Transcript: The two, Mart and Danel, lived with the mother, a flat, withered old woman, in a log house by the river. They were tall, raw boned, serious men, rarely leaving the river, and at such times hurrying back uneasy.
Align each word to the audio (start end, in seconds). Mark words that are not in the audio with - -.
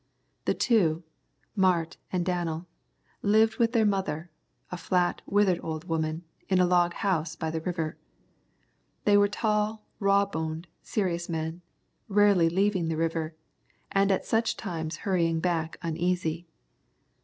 The 0.45 0.55
two, 0.55 1.03
Mart 1.55 1.97
and 2.11 2.25
Danel, 2.25 2.65
lived 3.21 3.57
with 3.57 3.73
the 3.73 3.85
mother, 3.85 4.31
a 4.71 4.75
flat, 4.77 5.21
withered 5.27 5.59
old 5.61 5.83
woman, 5.83 6.23
in 6.49 6.59
a 6.59 6.65
log 6.65 6.95
house 6.95 7.35
by 7.35 7.51
the 7.51 7.61
river. 7.61 7.97
They 9.05 9.15
were 9.15 9.27
tall, 9.27 9.85
raw 9.99 10.25
boned, 10.25 10.65
serious 10.81 11.29
men, 11.29 11.61
rarely 12.07 12.49
leaving 12.49 12.87
the 12.87 12.97
river, 12.97 13.35
and 13.91 14.11
at 14.11 14.25
such 14.25 14.57
times 14.57 14.97
hurrying 15.05 15.39
back 15.39 15.77
uneasy. 15.83 16.47